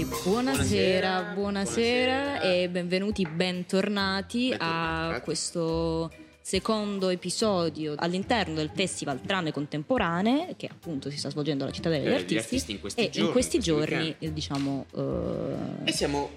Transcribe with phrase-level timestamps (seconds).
[0.00, 5.14] Quindi buonasera, buonasera, buonasera, e benvenuti, bentornati, bentornati.
[5.14, 11.72] a questo secondo episodio all'interno del Festival Trame Contemporanee che appunto si sta svolgendo alla
[11.72, 14.86] Città degli eh, Artisti, artisti in questi e giorni, in questi giorni diciamo...
[14.92, 15.84] Uh...
[15.84, 16.30] E siamo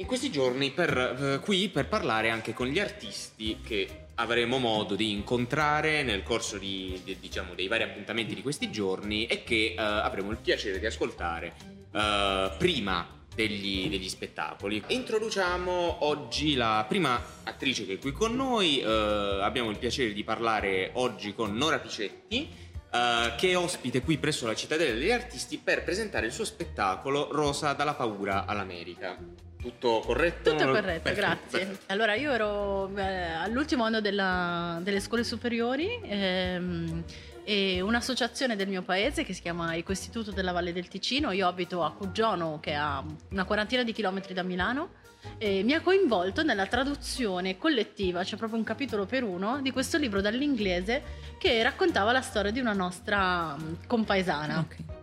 [0.00, 4.96] in questi giorni per, uh, qui per parlare anche con gli artisti che avremo modo
[4.96, 9.74] di incontrare nel corso di, di, diciamo, dei vari appuntamenti di questi giorni e che
[9.76, 11.52] uh, avremo il piacere di ascoltare
[11.92, 14.82] uh, prima degli, degli, spettacoli.
[14.86, 18.88] Introduciamo oggi la prima attrice che è qui con noi, uh,
[19.42, 22.68] abbiamo il piacere di parlare oggi con Nora Picetti.
[22.90, 27.28] Uh, che è ospite qui presso la Cittadella degli Artisti per presentare il suo spettacolo
[27.30, 29.16] Rosa dalla paura all'America.
[29.60, 30.50] Tutto corretto?
[30.52, 31.58] Tutto corretto, perfetto, grazie.
[31.66, 31.92] Perfetto.
[31.92, 37.04] Allora, io ero eh, all'ultimo anno della, delle scuole superiori ehm,
[37.44, 41.82] e un'associazione del mio paese che si chiama Ecoistituto della Valle del Ticino, io abito
[41.82, 44.98] a Cuggiono che è a una quarantina di chilometri da Milano,
[45.36, 49.98] e mi ha coinvolto nella traduzione collettiva, c'è proprio un capitolo per uno, di questo
[49.98, 51.02] libro dall'inglese
[51.38, 54.60] che raccontava la storia di una nostra mm, compaesana.
[54.60, 54.98] Okay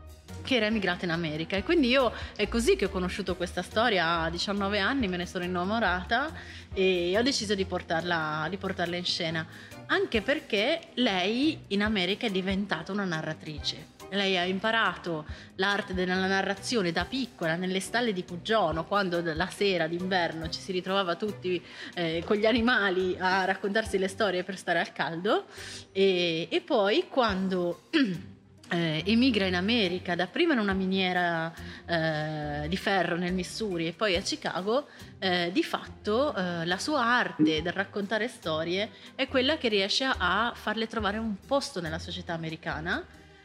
[0.47, 4.21] che era emigrata in America e quindi io è così che ho conosciuto questa storia
[4.21, 6.31] a 19 anni, me ne sono innamorata
[6.73, 9.45] e ho deciso di portarla, di portarla in scena,
[9.87, 13.95] anche perché lei in America è diventata una narratrice.
[14.11, 19.85] Lei ha imparato l'arte della narrazione da piccola nelle stalle di Pugiono, quando la sera
[19.85, 21.61] d'inverno ci si ritrovava tutti
[21.93, 25.43] eh, con gli animali a raccontarsi le storie per stare al caldo.
[25.91, 27.81] E, e poi quando
[28.69, 31.53] eh, emigra in America, dapprima in una miniera
[31.85, 34.87] eh, di ferro nel Missouri e poi a Chicago,
[35.19, 40.51] eh, di fatto eh, la sua arte del raccontare storie è quella che riesce a
[40.55, 43.03] farle trovare un posto nella società americana.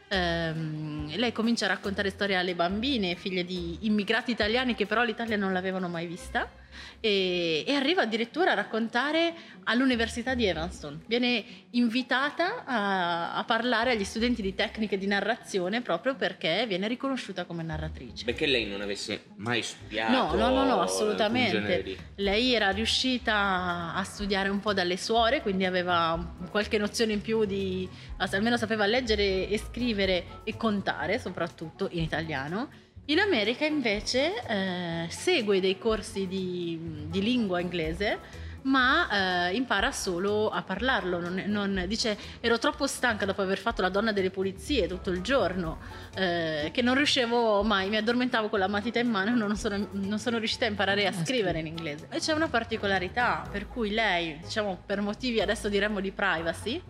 [0.09, 5.37] Ehm, lei comincia a raccontare storie alle bambine, figlie di immigrati italiani che però l'Italia
[5.37, 6.61] non l'avevano mai vista
[6.99, 9.33] e, e arriva addirittura a raccontare
[9.65, 11.01] all'Università di Evanston.
[11.05, 17.45] Viene invitata a, a, parlare agli studenti di tecniche di narrazione proprio perché viene riconosciuta
[17.45, 18.25] come narratrice.
[18.25, 20.11] Perché lei non avesse mai studiato?
[20.11, 21.97] No, no, no, no assolutamente.
[22.15, 27.45] Lei era riuscita a studiare un po' dalle suore, quindi aveva qualche nozione in più
[27.45, 27.87] di...
[28.17, 32.69] almeno sapeva leggere e scrivere e contare, soprattutto in italiano
[33.05, 40.49] in America invece eh, segue dei corsi di, di lingua inglese, ma eh, impara solo
[40.49, 41.19] a parlarlo.
[41.19, 45.21] Non, non, dice: Ero troppo stanca dopo aver fatto la donna delle pulizie tutto il
[45.21, 45.79] giorno,
[46.15, 49.85] eh, che non riuscivo mai, mi addormentavo con la matita in mano e non sono,
[49.91, 52.07] non sono riuscita a imparare a scrivere in inglese.
[52.09, 56.81] E c'è una particolarità per cui lei, diciamo per motivi adesso diremmo di privacy,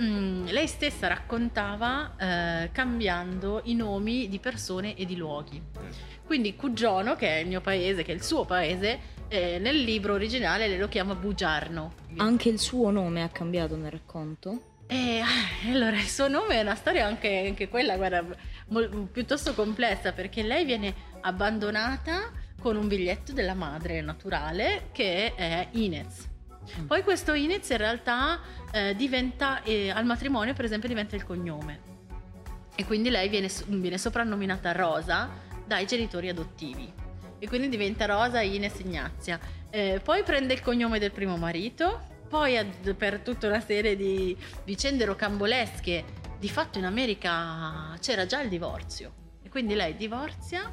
[0.00, 5.62] Mm, lei stessa raccontava eh, cambiando i nomi di persone e di luoghi.
[6.24, 10.14] Quindi Cugiono, che è il mio paese, che è il suo paese, eh, nel libro
[10.14, 11.92] originale le lo chiama Bugiarno.
[12.16, 14.76] Anche il suo nome ha cambiato nel racconto?
[14.86, 18.24] E eh, allora il suo nome è una storia anche, anche quella, guarda,
[18.68, 25.68] mo, piuttosto complessa perché lei viene abbandonata con un biglietto della madre naturale che è
[25.72, 26.28] Inez.
[26.86, 28.40] Poi questo Inez in realtà
[28.72, 31.96] eh, diventa, eh, al matrimonio per esempio diventa il cognome.
[32.74, 35.28] E quindi lei viene, viene soprannominata Rosa
[35.66, 36.92] dai genitori adottivi.
[37.38, 39.38] E quindi diventa Rosa Ines Ignazia.
[39.70, 44.36] Eh, poi prende il cognome del primo marito, poi ad, per tutta una serie di
[44.64, 46.04] vicende rocambolesche,
[46.38, 49.12] di fatto in America c'era già il divorzio.
[49.42, 50.70] E quindi lei divorzia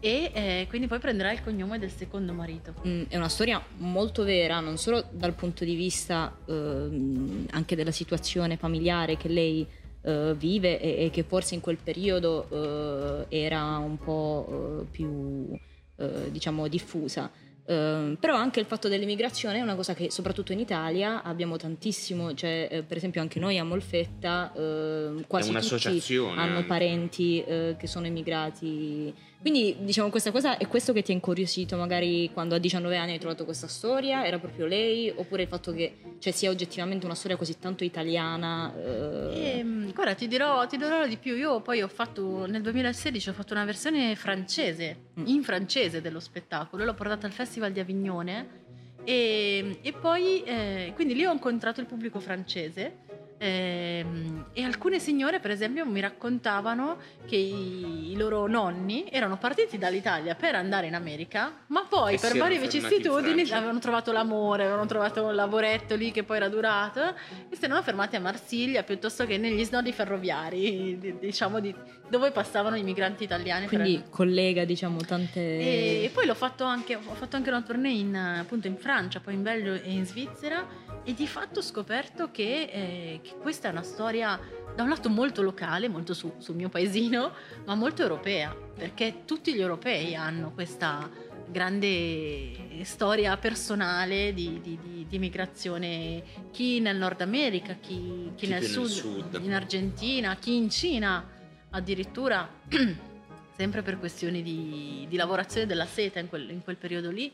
[0.00, 2.74] e eh, quindi poi prenderà il cognome del secondo marito.
[2.86, 7.90] Mm, è una storia molto vera, non solo dal punto di vista eh, anche della
[7.90, 9.66] situazione familiare che lei
[10.02, 15.48] eh, vive e, e, che forse in quel periodo eh, era un po' eh, più
[15.96, 17.30] eh, diciamo diffusa.
[17.70, 22.34] Uh, però anche il fatto dell'immigrazione è una cosa che soprattutto in Italia abbiamo tantissimo,
[22.34, 27.86] cioè eh, per esempio anche noi a Molfetta uh, quasi tutti hanno parenti uh, che
[27.86, 32.58] sono emigrati quindi diciamo questa cosa è questo che ti ha incuriosito magari quando a
[32.58, 34.26] 19 anni hai trovato questa storia?
[34.26, 35.10] Era proprio lei?
[35.14, 38.72] Oppure il fatto che cioè, sia oggettivamente una storia così tanto italiana?
[38.76, 39.58] Eh...
[39.58, 41.34] Ehm, guarda, ti dirò, ti dirò, di più.
[41.34, 45.24] Io poi ho fatto, nel 2016 ho fatto una versione francese, mm.
[45.26, 46.84] in francese dello spettacolo.
[46.84, 48.58] L'ho portata al Festival di Avignone
[49.02, 53.08] e, e poi, eh, quindi lì ho incontrato il pubblico francese
[53.42, 59.78] Ehm, e alcune signore, per esempio, mi raccontavano che i, i loro nonni erano partiti
[59.78, 64.84] dall'Italia per andare in America, ma poi E per varie vicissitudini avevano trovato l'amore, avevano
[64.84, 67.00] trovato un lavoretto lì che poi era durato
[67.48, 71.74] e si erano fermati a Marsiglia piuttosto che negli snodi ferroviari, di- diciamo, di,
[72.10, 73.68] dove passavano i migranti italiani.
[73.68, 75.40] per- Quindi collega, diciamo, tante...
[75.40, 79.20] e, e poi l'ho fatto anche, ho fatto anche una tournée in, appunto in Francia,
[79.20, 80.66] poi in Belgio e in Svizzera
[81.04, 84.38] e di fatto ho scoperto che, eh, che questa è una storia
[84.74, 87.32] da un lato molto locale, molto su- sul mio paesino,
[87.64, 91.08] ma molto europea, perché tutti gli europei hanno questa
[91.48, 98.48] grande storia personale di, di, di- di migrazione, chi nel Nord America, chi, chi Chi
[98.48, 99.40] nel, sud, sud.
[99.42, 101.28] in Argentina, chi in Cina,
[101.70, 102.48] addirittura
[103.56, 107.32] sempre per questioni di, di lavorazione della seta in quel, in quel periodo lì.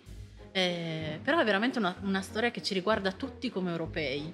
[0.57, 4.33] Eh, però è veramente una, una storia che ci riguarda tutti come europei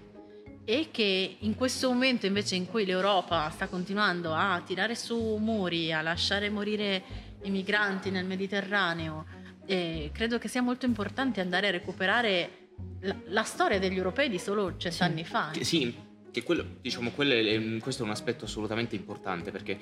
[0.65, 5.93] e che in questo momento invece in cui l'Europa sta continuando a tirare su muri,
[5.93, 7.03] a lasciare morire
[7.43, 9.27] i migranti nel Mediterraneo,
[9.67, 12.69] eh, credo che sia molto importante andare a recuperare
[13.01, 15.51] la, la storia degli europei di solo cent'anni fa.
[15.53, 15.93] Che sì,
[16.31, 19.77] che quello, diciamo, quello è- questo è un aspetto assolutamente importante perché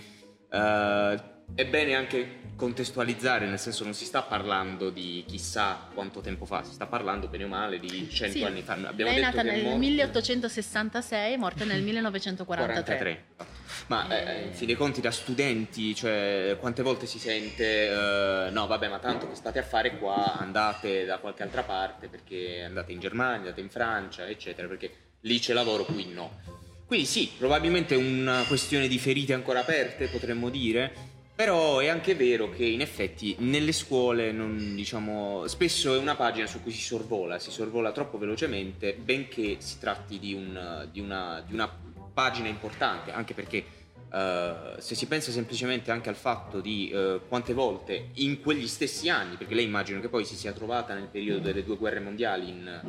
[0.51, 1.23] eh,
[1.55, 6.63] è bene anche contestualizzare, nel senso non si sta parlando di chissà quanto tempo fa,
[6.63, 8.45] si sta parlando bene o male di cento Sì.
[8.45, 8.75] anni fa.
[8.75, 13.25] Abbiamo è nata nel morto- 1866, morta nel 1943.
[13.37, 13.59] 43.
[13.87, 14.43] Ma Eh.
[14.49, 18.99] in fin dei conti da studenti, cioè quante volte si sente eh, no vabbè ma
[18.99, 23.39] tanto che state a fare qua, andate da qualche altra parte perché andate in Germania,
[23.39, 26.31] andate in Francia, eccetera, perché lì c'è lavoro, qui no.
[26.91, 30.93] Quindi sì, probabilmente è una questione di ferite ancora aperte, potremmo dire,
[31.37, 36.49] però è anche vero che in effetti nelle scuole non, diciamo, spesso è una pagina
[36.49, 41.41] su cui si sorvola, si sorvola troppo velocemente, benché si tratti di, un- di una,
[41.47, 41.73] di una
[42.13, 43.65] pagina importante, anche perché
[44.13, 49.09] eh, se si pensa semplicemente anche al fatto di eh, quante volte in quegli stessi
[49.09, 52.49] anni, perché lei immagino che poi si sia trovata nel periodo delle due guerre mondiali
[52.49, 52.81] in,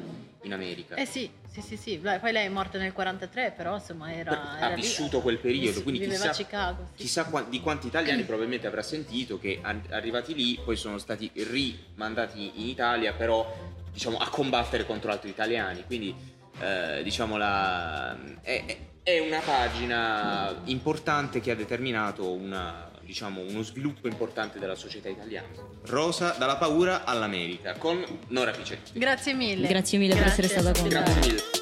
[0.42, 0.96] in America.
[0.96, 1.98] Eh sì, sì, sì, sì.
[1.98, 4.54] Poi lei è morta nel 43, però insomma era...
[4.54, 4.82] ha era lì.
[4.82, 6.88] vissuto quel periodo, quindi viveva chissà, a Chicago.
[6.96, 7.04] sì.
[7.04, 11.30] chissà qua- di quanti italiani probabilmente avrà sentito che ar- arrivati lì poi sono stati
[11.34, 13.46] rimandati in Italia, però
[13.92, 15.84] diciamo a combattere contro altri italiani.
[15.86, 16.16] Quindi
[16.62, 24.08] eh, diciamo la, è, è- una pagina importante che ha determinato una- diciamo, uno sviluppo
[24.08, 25.48] importante della società italiana.
[25.88, 28.98] Rosa dalla paura all'America con Nora Picetti.
[28.98, 29.68] Grazie mille.
[29.68, 30.90] Grazie mille per essere stata con noi.
[30.90, 31.61] Grazie mille.